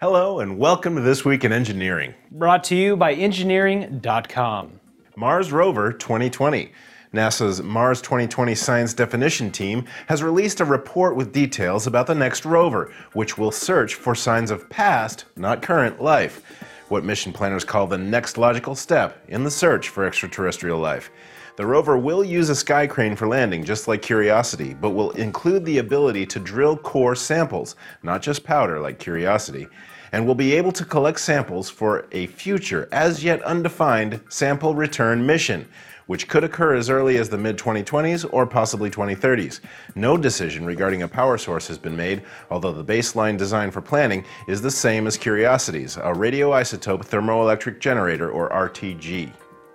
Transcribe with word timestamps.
Hello, 0.00 0.38
and 0.38 0.60
welcome 0.60 0.94
to 0.94 1.00
This 1.00 1.24
Week 1.24 1.42
in 1.42 1.52
Engineering. 1.52 2.14
Brought 2.30 2.62
to 2.64 2.76
you 2.76 2.96
by 2.96 3.14
Engineering.com. 3.14 4.78
Mars 5.16 5.50
Rover 5.50 5.92
2020. 5.92 6.70
NASA's 7.12 7.60
Mars 7.60 8.00
2020 8.00 8.54
Science 8.54 8.94
Definition 8.94 9.50
Team 9.50 9.86
has 10.06 10.22
released 10.22 10.60
a 10.60 10.64
report 10.64 11.16
with 11.16 11.32
details 11.32 11.88
about 11.88 12.06
the 12.06 12.14
next 12.14 12.44
rover, 12.44 12.92
which 13.12 13.36
will 13.36 13.50
search 13.50 13.96
for 13.96 14.14
signs 14.14 14.52
of 14.52 14.70
past, 14.70 15.24
not 15.34 15.62
current, 15.62 16.00
life. 16.00 16.42
What 16.88 17.04
mission 17.04 17.34
planners 17.34 17.64
call 17.64 17.86
the 17.86 17.98
next 17.98 18.38
logical 18.38 18.74
step 18.74 19.22
in 19.28 19.44
the 19.44 19.50
search 19.50 19.90
for 19.90 20.06
extraterrestrial 20.06 20.78
life. 20.78 21.10
The 21.56 21.66
rover 21.66 21.98
will 21.98 22.24
use 22.24 22.48
a 22.48 22.54
sky 22.54 22.86
crane 22.86 23.14
for 23.14 23.28
landing, 23.28 23.62
just 23.62 23.88
like 23.88 24.00
Curiosity, 24.00 24.72
but 24.72 24.90
will 24.90 25.10
include 25.10 25.66
the 25.66 25.78
ability 25.78 26.24
to 26.24 26.38
drill 26.38 26.78
core 26.78 27.14
samples, 27.14 27.76
not 28.02 28.22
just 28.22 28.42
powder 28.42 28.80
like 28.80 28.98
Curiosity, 28.98 29.66
and 30.12 30.26
will 30.26 30.34
be 30.34 30.54
able 30.54 30.72
to 30.72 30.84
collect 30.84 31.20
samples 31.20 31.70
for 31.70 32.06
a 32.12 32.26
future, 32.26 32.88
as 32.92 33.24
yet 33.24 33.42
undefined, 33.42 34.20
sample 34.28 34.74
return 34.74 35.24
mission 35.24 35.66
which 36.08 36.26
could 36.26 36.42
occur 36.42 36.74
as 36.74 36.90
early 36.90 37.18
as 37.18 37.28
the 37.28 37.38
mid 37.38 37.56
2020s 37.56 38.28
or 38.32 38.46
possibly 38.46 38.90
2030s. 38.90 39.60
No 39.94 40.16
decision 40.16 40.66
regarding 40.66 41.02
a 41.02 41.08
power 41.08 41.38
source 41.38 41.68
has 41.68 41.78
been 41.78 41.96
made, 41.96 42.22
although 42.50 42.72
the 42.72 42.84
baseline 42.84 43.38
design 43.38 43.70
for 43.70 43.80
planning 43.80 44.24
is 44.48 44.60
the 44.60 44.70
same 44.70 45.06
as 45.06 45.16
Curiosity's, 45.16 45.96
a 45.98 46.12
radioisotope 46.12 47.06
thermoelectric 47.06 47.78
generator 47.78 48.30
or 48.30 48.48
RTG. 48.48 49.32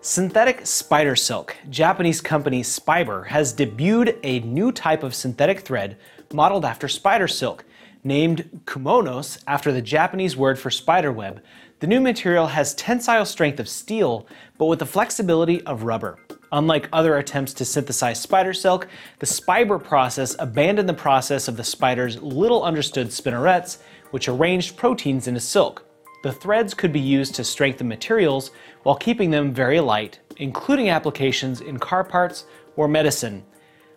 Synthetic 0.00 0.66
spider 0.66 1.16
silk. 1.16 1.56
Japanese 1.70 2.20
company 2.20 2.62
Spiber 2.62 3.26
has 3.26 3.54
debuted 3.54 4.18
a 4.22 4.40
new 4.40 4.72
type 4.72 5.02
of 5.02 5.14
synthetic 5.14 5.60
thread 5.60 5.96
modeled 6.32 6.64
after 6.64 6.88
spider 6.88 7.28
silk. 7.28 7.64
Named 8.06 8.60
QMONOS 8.66 9.42
after 9.46 9.72
the 9.72 9.80
Japanese 9.80 10.36
word 10.36 10.58
for 10.58 10.70
spider 10.70 11.10
web, 11.10 11.42
the 11.80 11.86
new 11.86 12.02
material 12.02 12.48
has 12.48 12.74
tensile 12.74 13.24
strength 13.24 13.58
of 13.58 13.66
steel, 13.66 14.26
but 14.58 14.66
with 14.66 14.80
the 14.80 14.84
flexibility 14.84 15.62
of 15.62 15.84
rubber. 15.84 16.18
Unlike 16.52 16.90
other 16.92 17.16
attempts 17.16 17.54
to 17.54 17.64
synthesize 17.64 18.20
spider 18.20 18.52
silk, 18.52 18.88
the 19.20 19.26
Spiber 19.26 19.82
process 19.82 20.36
abandoned 20.38 20.86
the 20.86 20.92
process 20.92 21.48
of 21.48 21.56
the 21.56 21.64
spider's 21.64 22.20
little 22.20 22.62
understood 22.62 23.10
spinnerets, 23.10 23.78
which 24.10 24.28
arranged 24.28 24.76
proteins 24.76 25.26
into 25.26 25.40
silk. 25.40 25.86
The 26.24 26.32
threads 26.32 26.74
could 26.74 26.92
be 26.92 27.00
used 27.00 27.34
to 27.36 27.44
strengthen 27.44 27.88
materials 27.88 28.50
while 28.82 28.96
keeping 28.96 29.30
them 29.30 29.54
very 29.54 29.80
light, 29.80 30.20
including 30.36 30.90
applications 30.90 31.62
in 31.62 31.78
car 31.78 32.04
parts 32.04 32.44
or 32.76 32.86
medicine. 32.86 33.44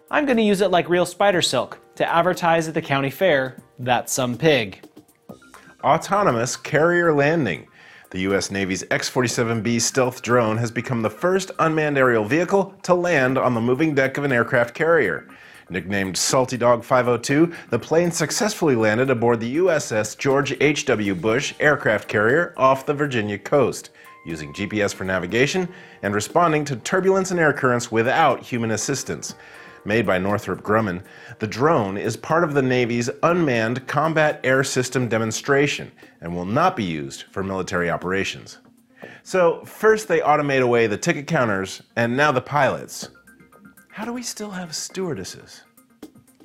I'm 0.09 0.25
going 0.25 0.38
to 0.38 0.44
use 0.44 0.61
it 0.61 0.72
like 0.72 0.88
real 0.88 1.05
spider 1.05 1.41
silk 1.41 1.80
to 1.95 2.09
advertise 2.09 2.69
at 2.69 2.73
the 2.73 2.81
county 2.81 3.09
fair 3.09 3.58
that's 3.80 4.14
some 4.14 4.38
pig. 4.38 4.88
Autonomous 5.83 6.55
carrier 6.55 7.14
landing. 7.14 7.67
The 8.11 8.22
U.S. 8.22 8.49
Navy's 8.49 8.86
X 8.89 9.09
47B 9.09 9.81
stealth 9.81 10.22
drone 10.22 10.58
has 10.58 10.72
become 10.72 11.02
the 11.02 11.09
first 11.09 11.52
unmanned 11.59 11.97
aerial 11.97 12.23
vehicle 12.23 12.73
to 12.83 12.94
land 12.94 13.38
on 13.38 13.53
the 13.53 13.59
moving 13.59 13.94
deck 13.94 14.17
of 14.17 14.23
an 14.23 14.31
aircraft 14.31 14.73
carrier. 14.73 15.27
Nicknamed 15.69 16.16
Salty 16.16 16.55
Dog 16.55 16.86
502, 16.86 17.53
the 17.69 17.77
plane 17.77 18.09
successfully 18.09 18.75
landed 18.75 19.09
aboard 19.09 19.42
the 19.42 19.58
USS 19.58 20.17
George 20.17 20.55
H.W. 20.61 21.16
Bush 21.16 21.53
aircraft 21.59 22.08
carrier 22.08 22.53
off 22.55 22.86
the 22.86 22.94
Virginia 22.94 23.38
coast, 23.38 23.89
using 24.25 24.53
GPS 24.53 24.94
for 24.94 25.03
navigation 25.03 25.67
and 26.02 26.16
responding 26.16 26.64
to 26.64 26.77
turbulence 26.77 27.31
and 27.31 27.39
air 27.42 27.52
currents 27.52 27.92
without 27.92 28.42
human 28.42 28.71
assistance 28.71 29.36
made 29.86 30.06
by 30.06 30.17
Northrop 30.17 30.61
Grumman, 30.61 31.03
the 31.39 31.47
drone 31.47 31.97
is 31.97 32.17
part 32.17 32.44
of 32.44 32.53
the 32.53 32.61
Navy's 32.61 33.09
Unmanned 33.23 33.88
Combat 33.88 34.39
Air 34.44 34.64
System 34.64 35.08
demonstration 35.08 35.92
and 36.21 36.36
will 36.36 36.45
not 36.45 36.76
be 36.76 36.83
used 36.83 37.23
for 37.32 37.43
military 37.43 37.89
operations. 37.89 38.60
So, 39.23 39.64
first 39.65 40.08
they 40.08 40.20
automate 40.20 40.61
away 40.61 40.88
the 40.88 40.98
ticket 40.98 41.27
counters, 41.27 41.82
and 41.95 42.15
now 42.15 42.32
the 42.32 42.42
pilots. 42.42 43.10
How 43.89 44.05
do 44.05 44.14
we 44.14 44.23
still 44.23 44.52
have 44.52 44.76
stewardesses? 44.76 45.64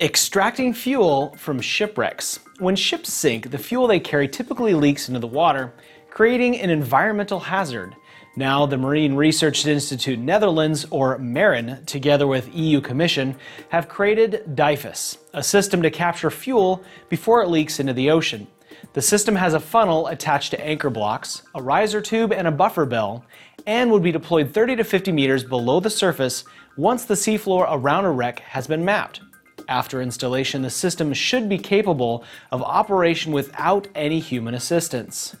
Extracting 0.01 0.73
fuel 0.73 1.35
from 1.37 1.61
shipwrecks. 1.61 2.39
When 2.59 2.75
ships 2.75 3.13
sink, 3.13 3.51
the 3.51 3.57
fuel 3.57 3.87
they 3.87 3.99
carry 3.99 4.27
typically 4.27 4.73
leaks 4.73 5.07
into 5.07 5.19
the 5.19 5.27
water, 5.27 5.73
creating 6.09 6.59
an 6.59 6.69
environmental 6.69 7.39
hazard. 7.39 7.95
Now, 8.35 8.65
the 8.65 8.77
Marine 8.77 9.13
Research 9.13 9.63
Institute 9.67 10.17
Netherlands, 10.17 10.87
or 10.89 11.19
MARIN, 11.19 11.85
together 11.85 12.25
with 12.25 12.55
EU 12.55 12.81
Commission, 12.81 13.35
have 13.69 13.87
created 13.87 14.55
DIFIS, 14.55 15.19
a 15.35 15.43
system 15.43 15.83
to 15.83 15.91
capture 15.91 16.31
fuel 16.31 16.83
before 17.09 17.43
it 17.43 17.49
leaks 17.49 17.79
into 17.79 17.93
the 17.93 18.09
ocean. 18.09 18.47
The 18.93 19.03
system 19.03 19.35
has 19.35 19.53
a 19.53 19.59
funnel 19.59 20.07
attached 20.07 20.49
to 20.49 20.65
anchor 20.65 20.89
blocks, 20.89 21.43
a 21.53 21.61
riser 21.61 22.01
tube, 22.01 22.33
and 22.33 22.47
a 22.47 22.51
buffer 22.51 22.87
bell, 22.87 23.23
and 23.67 23.91
would 23.91 24.01
be 24.01 24.11
deployed 24.11 24.51
30 24.51 24.77
to 24.77 24.83
50 24.83 25.11
meters 25.11 25.43
below 25.43 25.79
the 25.79 25.91
surface 25.91 26.43
once 26.75 27.05
the 27.05 27.13
seafloor 27.13 27.67
around 27.69 28.05
a 28.05 28.11
wreck 28.11 28.39
has 28.39 28.65
been 28.65 28.83
mapped. 28.83 29.21
After 29.69 30.01
installation, 30.01 30.63
the 30.63 30.71
system 30.71 31.13
should 31.13 31.47
be 31.47 31.59
capable 31.59 32.23
of 32.51 32.63
operation 32.63 33.31
without 33.31 33.87
any 33.93 34.19
human 34.19 34.55
assistance. 34.55 35.35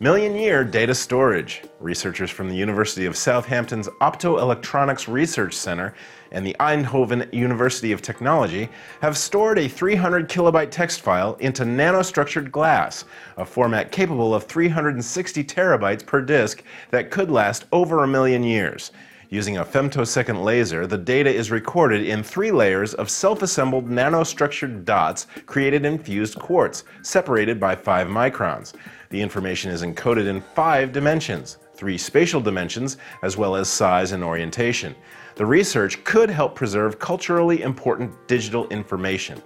Million 0.00 0.36
year 0.36 0.62
data 0.62 0.94
storage. 0.94 1.64
Researchers 1.80 2.30
from 2.30 2.48
the 2.48 2.54
University 2.54 3.04
of 3.04 3.16
Southampton's 3.16 3.88
Optoelectronics 4.00 5.12
Research 5.12 5.54
Center 5.54 5.92
and 6.30 6.46
the 6.46 6.54
Eindhoven 6.60 7.34
University 7.34 7.90
of 7.90 8.00
Technology 8.00 8.68
have 9.00 9.18
stored 9.18 9.58
a 9.58 9.66
300 9.66 10.28
kilobyte 10.28 10.70
text 10.70 11.00
file 11.00 11.34
into 11.40 11.64
nanostructured 11.64 12.52
glass, 12.52 13.06
a 13.38 13.44
format 13.44 13.90
capable 13.90 14.32
of 14.32 14.44
360 14.44 15.42
terabytes 15.42 16.06
per 16.06 16.20
disk 16.20 16.62
that 16.90 17.10
could 17.10 17.28
last 17.28 17.64
over 17.72 18.04
a 18.04 18.06
million 18.06 18.44
years. 18.44 18.92
Using 19.30 19.58
a 19.58 19.64
femtosecond 19.64 20.42
laser, 20.42 20.86
the 20.86 20.96
data 20.96 21.30
is 21.30 21.50
recorded 21.50 22.06
in 22.06 22.22
three 22.22 22.50
layers 22.50 22.94
of 22.94 23.10
self 23.10 23.42
assembled 23.42 23.86
nanostructured 23.86 24.86
dots 24.86 25.26
created 25.44 25.84
in 25.84 25.98
fused 25.98 26.38
quartz, 26.38 26.84
separated 27.02 27.60
by 27.60 27.76
5 27.76 28.06
microns. 28.06 28.72
The 29.10 29.20
information 29.20 29.70
is 29.70 29.82
encoded 29.82 30.26
in 30.26 30.40
five 30.40 30.92
dimensions 30.92 31.58
three 31.74 31.96
spatial 31.96 32.40
dimensions, 32.40 32.96
as 33.22 33.36
well 33.36 33.54
as 33.54 33.68
size 33.68 34.10
and 34.10 34.24
orientation. 34.24 34.96
The 35.36 35.46
research 35.46 36.02
could 36.02 36.28
help 36.28 36.56
preserve 36.56 36.98
culturally 36.98 37.62
important 37.62 38.12
digital 38.26 38.66
information. 38.68 39.40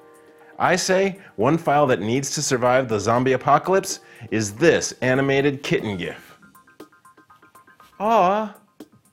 I 0.59 0.77
say 0.77 1.19
one 1.37 1.59
file 1.59 1.87
that 1.89 2.01
needs 2.01 2.35
to 2.35 2.43
survive 2.43 2.89
the 2.89 2.99
zombie 2.99 3.35
apocalypse 3.35 4.01
is 4.31 4.55
this 4.55 4.95
animated 5.03 5.63
kitten 5.63 5.99
GIF. 5.99 6.39
Ah, 8.01 8.57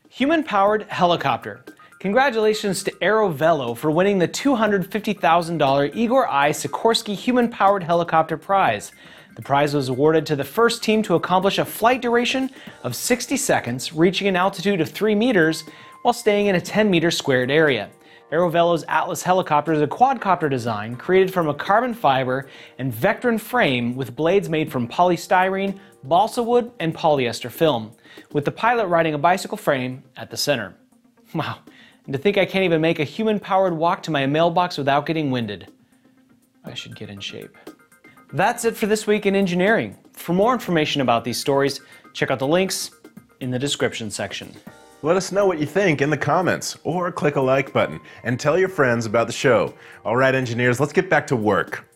human 0.10 0.44
powered 0.44 0.84
helicopter. 0.90 1.64
Congratulations 2.00 2.82
to 2.84 2.92
Aerovelo 2.94 3.78
for 3.78 3.92
winning 3.92 4.18
the 4.18 4.28
$250,000 4.28 5.96
Igor 5.96 6.28
I. 6.28 6.50
Sikorsky 6.50 7.16
Human 7.16 7.48
Powered 7.48 7.84
Helicopter 7.84 8.36
Prize. 8.36 8.92
The 9.36 9.44
prize 9.44 9.76
was 9.76 9.90
awarded 9.90 10.26
to 10.26 10.36
the 10.36 10.44
first 10.44 10.82
team 10.82 11.04
to 11.04 11.16
accomplish 11.16 11.60
a 11.60 11.66
flight 11.66 12.02
duration 12.02 12.50
of 12.84 12.96
60 12.96 13.38
seconds, 13.38 13.94
reaching 13.94 14.28
an 14.28 14.36
altitude 14.36 14.82
of 14.82 14.90
3 14.90 15.14
meters 15.14 15.64
while 16.02 16.14
staying 16.14 16.48
in 16.48 16.56
a 16.56 16.62
10 16.62 16.90
meter 16.90 17.12
squared 17.12 17.52
area. 17.52 17.90
Aerovelo's 18.32 18.86
Atlas 18.88 19.24
helicopter 19.24 19.74
is 19.74 19.82
a 19.82 19.88
quadcopter 19.88 20.50
design 20.50 20.96
created 20.96 21.34
from 21.34 21.48
a 21.48 21.54
carbon 21.54 21.96
fiber 21.96 22.48
and 22.78 22.94
Vectran 22.94 23.40
frame 23.40 23.96
with 23.96 24.16
blades 24.16 24.50
made 24.50 24.72
from 24.72 24.88
polystyrene, 24.88 25.80
balsa 26.04 26.44
wood, 26.44 26.72
and 26.80 26.96
polyester 26.96 27.50
film, 27.50 27.92
with 28.32 28.46
the 28.46 28.52
pilot 28.52 28.86
riding 28.86 29.16
a 29.16 29.18
bicycle 29.18 29.58
frame 29.58 30.04
at 30.16 30.30
the 30.30 30.38
center. 30.38 30.76
Wow, 31.32 31.60
and 32.06 32.14
to 32.14 32.18
think 32.18 32.40
I 32.40 32.46
can't 32.46 32.66
even 32.66 32.82
make 32.82 32.98
a 32.98 33.04
human 33.04 33.40
powered 33.40 33.74
walk 33.74 34.02
to 34.04 34.12
my 34.12 34.26
mailbox 34.26 34.80
without 34.80 35.06
getting 35.06 35.30
winded. 35.30 35.72
I 36.66 36.74
should 36.74 36.96
get 36.96 37.12
in 37.12 37.20
shape. 37.20 37.56
That's 38.34 38.66
it 38.66 38.76
for 38.76 38.88
this 38.88 39.06
week 39.06 39.28
in 39.28 39.36
engineering. 39.36 39.96
For 40.14 40.34
more 40.34 40.54
information 40.54 41.02
about 41.02 41.24
these 41.24 41.40
stories, 41.40 41.82
check 42.14 42.32
out 42.32 42.40
the 42.40 42.48
links 42.48 42.90
in 43.42 43.52
the 43.52 43.60
description 43.60 44.10
section. 44.10 44.56
Let 45.02 45.16
us 45.16 45.32
know 45.32 45.46
what 45.46 45.60
you 45.60 45.66
think 45.66 46.02
in 46.02 46.10
the 46.10 46.18
comments 46.18 46.78
or 46.84 47.10
click 47.10 47.38
a 47.38 47.42
like 47.42 47.72
button 47.72 48.02
and 48.24 48.38
tell 48.38 48.60
your 48.60 48.68
friends 48.68 49.06
about 49.06 49.28
the 49.28 49.34
show. 49.34 49.74
All 50.04 50.18
right, 50.18 50.36
engineers, 50.36 50.82
let's 50.82 50.92
get 50.92 51.10
back 51.10 51.26
to 51.28 51.38
work. 51.38 51.89